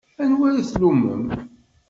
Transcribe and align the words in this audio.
Anwa 0.23 0.45
ara 0.49 0.63
tlummem? 0.71 1.23